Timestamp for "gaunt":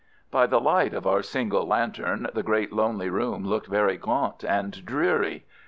3.97-4.43